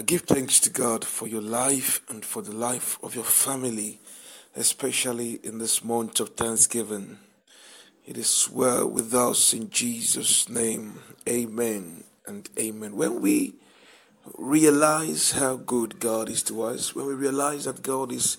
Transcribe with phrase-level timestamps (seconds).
[0.00, 4.00] I give thanks to God for your life and for the life of your family,
[4.56, 7.18] especially in this month of Thanksgiving.
[8.06, 11.00] It is well with us in Jesus' name.
[11.28, 12.96] Amen and amen.
[12.96, 13.56] When we
[14.38, 18.38] realize how good God is to us, when we realize that God is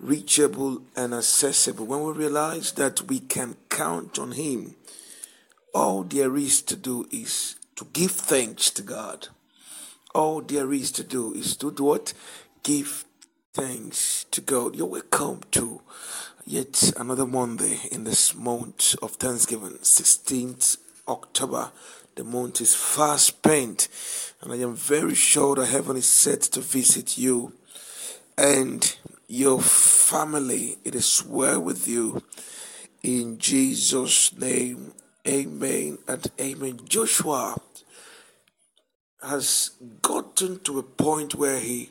[0.00, 4.74] reachable and accessible, when we realize that we can count on Him,
[5.74, 9.28] all there is to do is to give thanks to God
[10.14, 12.14] all there is to do is to do what?
[12.62, 13.04] Give
[13.52, 14.76] thanks to God.
[14.76, 15.82] You're welcome to
[16.46, 20.78] yet another Monday in this month of Thanksgiving, 16th
[21.08, 21.72] October.
[22.14, 23.88] The month is fast spent,
[24.40, 27.52] and I am very sure that heaven is set to visit you
[28.38, 30.76] and your family.
[30.84, 32.22] It is well with you.
[33.02, 34.92] In Jesus' name,
[35.26, 36.80] amen and amen.
[36.84, 37.56] Joshua
[39.24, 39.70] has
[40.02, 41.90] gotten to a point where he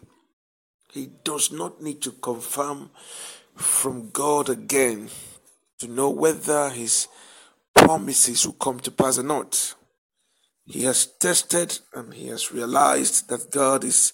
[0.94, 2.92] he does not need to confirm
[3.56, 5.10] from God again
[5.80, 7.08] to know whether his
[7.74, 9.74] promises will come to pass or not.
[10.66, 14.14] He has tested and he has realized that God is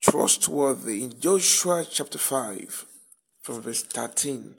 [0.00, 1.02] trustworthy.
[1.02, 2.86] In Joshua chapter 5,
[3.42, 4.54] from verse 13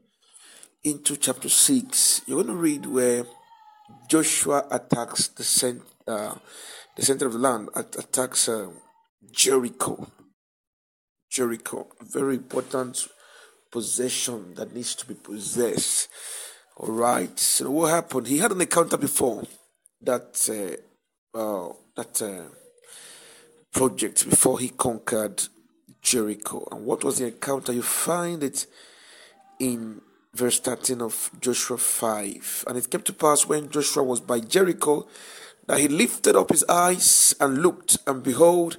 [0.83, 3.25] into chapter 6, you're going to read where
[4.09, 6.35] Joshua attacks the, uh,
[7.01, 8.69] the center of the land attacks uh,
[9.31, 10.07] Jericho.
[11.31, 13.07] Jericho, very important
[13.71, 16.09] possession that needs to be possessed.
[16.77, 17.39] All right.
[17.39, 18.27] So what happened?
[18.27, 19.45] He had an encounter before
[20.01, 22.51] that uh, uh, that
[23.73, 25.41] project before he conquered
[26.03, 26.67] Jericho.
[26.71, 27.73] And what was the encounter?
[27.73, 28.67] You find it
[29.59, 30.01] in
[30.35, 32.65] verse 13 of Joshua 5.
[32.67, 35.07] And it came to pass when Joshua was by Jericho
[35.71, 38.75] that he lifted up his eyes and looked, and behold,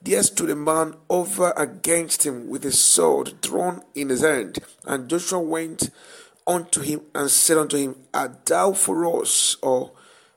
[0.00, 4.58] there stood a man over against him with his sword drawn in his hand.
[4.86, 5.90] And Joshua went
[6.46, 9.92] unto him and said unto him, Art thou for us or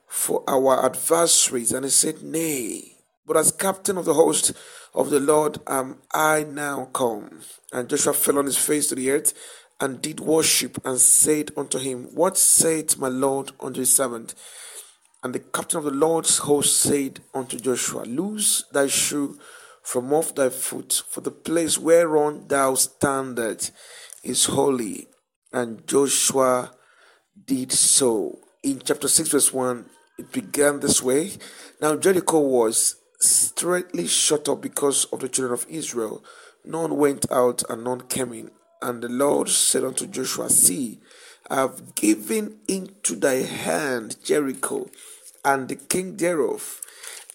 [0.06, 1.72] for our adversaries?
[1.72, 4.52] And he said, Nay, but as captain of the host
[4.94, 7.40] of the Lord am I now come.
[7.72, 9.32] And Joshua fell on his face to the earth
[9.80, 14.34] and did worship and said unto him, What saith my Lord unto his servant?
[15.24, 19.38] And the captain of the Lord's host said unto Joshua, Loose thy shoe
[19.82, 23.72] from off thy foot, for the place whereon thou standest
[24.22, 25.08] is holy.
[25.50, 26.72] And Joshua
[27.46, 28.38] did so.
[28.62, 29.86] In chapter 6, verse 1,
[30.18, 31.32] it began this way.
[31.80, 36.22] Now Jericho was straightly shut up because of the children of Israel.
[36.66, 38.50] None went out and none came in.
[38.82, 41.00] And the Lord said unto Joshua, See,
[41.48, 44.90] I have given into thy hand Jericho
[45.44, 46.80] and the king thereof,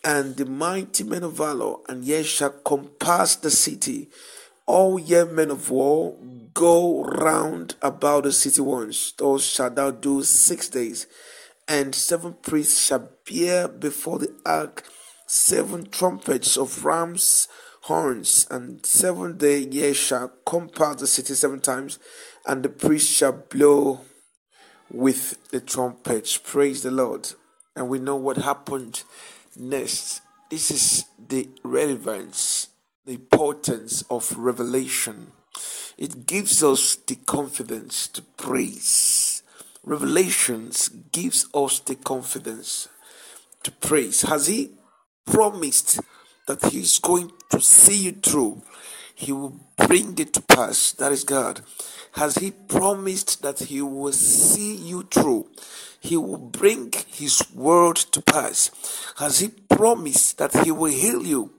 [0.04, 4.10] and the mighty men of valor, and ye shall compass the city.
[4.66, 6.16] All ye men of war,
[6.54, 9.12] go round about the city once.
[9.14, 11.08] Thus shalt thou do six days.
[11.68, 14.84] And seven priests shall bear before the ark
[15.28, 17.48] seven trumpets of rams'
[17.84, 22.00] horns, and seven day ye shall compass the city seven times,
[22.48, 24.02] and the priests shall blow
[24.92, 26.38] with the trumpets.
[26.38, 27.34] Praise the Lord
[27.76, 29.04] and we know what happened
[29.56, 30.22] next.
[30.50, 32.70] This is the relevance,
[33.06, 35.32] the importance of revelation.
[35.98, 39.44] It gives us the confidence to praise.
[39.84, 42.88] Revelations gives us the confidence
[43.64, 44.22] to praise.
[44.24, 44.72] Has He
[45.26, 46.00] promised
[46.48, 48.62] that He's going to see you through?
[49.20, 50.94] He will bring it to pass.
[50.94, 51.60] That is God.
[52.14, 55.48] Has He promised that He will see you through?
[56.00, 58.72] He will bring His word to pass.
[59.18, 61.52] Has He promised that He will heal you?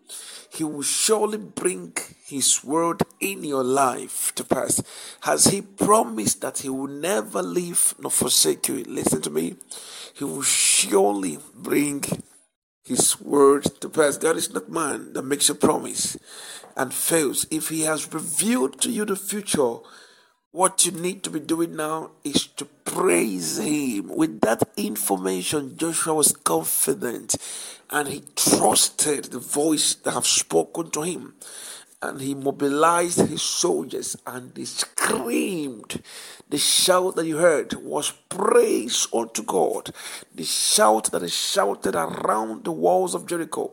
[0.50, 1.92] He will surely bring
[2.24, 4.82] His word in your life to pass.
[5.20, 8.84] Has He promised that He will never leave nor forsake you?
[8.84, 9.56] Listen to me.
[10.14, 12.04] He will surely bring
[12.84, 14.16] His word to pass.
[14.16, 16.16] God is not man that makes a promise
[16.76, 17.46] and fails.
[17.50, 19.76] If He has revealed to you the future,
[20.52, 24.08] what you need to be doing now is to praise Him.
[24.08, 27.36] With that information, Joshua was confident
[27.90, 31.34] and he trusted the voice that have spoken to him
[32.02, 36.02] and he mobilized his soldiers and they screamed.
[36.48, 39.90] The shout that you heard was praise unto God.
[40.34, 43.72] The shout that is shouted around the walls of Jericho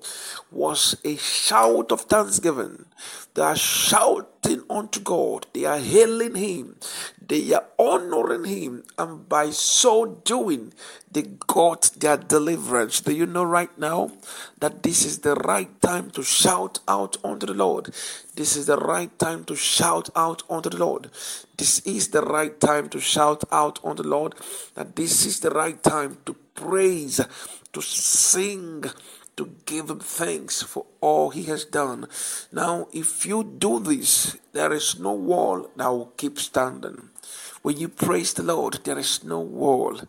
[0.52, 2.86] was a shout of thanksgiving.
[3.34, 5.48] They are shouting unto God.
[5.54, 6.76] They are hailing Him.
[7.28, 10.74] They are honoring him, and by so doing,
[11.12, 13.02] they got their deliverance.
[13.02, 14.12] Do you know right now
[14.60, 17.94] that this is the right time to shout out unto the Lord?
[18.36, 21.10] This is the right time to shout out unto the Lord.
[21.58, 24.36] This is the right time to shout out unto the Lord.
[24.76, 27.20] That this is the right time to praise,
[27.74, 28.86] to sing,
[29.38, 32.08] to give him thanks for all he has done.
[32.52, 37.10] Now, if you do this, there is no wall that will keep standing.
[37.62, 40.02] When you praise the Lord, there is no wall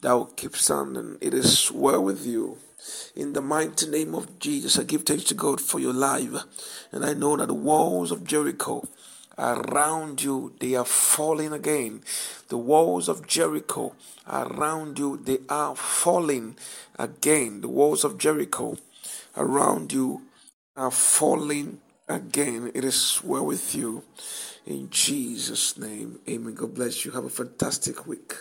[0.00, 1.18] that will keep standing.
[1.20, 2.58] It is well with you.
[3.14, 6.34] In the mighty name of Jesus, I give thanks to God for your life.
[6.90, 8.88] And I know that the walls of Jericho
[9.38, 12.02] around you, they are falling again.
[12.48, 13.94] The walls of Jericho
[14.28, 16.56] around you, they are falling
[16.98, 17.60] again.
[17.60, 18.76] The walls of Jericho
[19.36, 20.22] around you
[20.76, 22.70] are falling again.
[22.74, 24.02] It is well with you.
[24.66, 26.54] In Jesus' name, amen.
[26.54, 27.10] God bless you.
[27.12, 28.34] Have a fantastic week.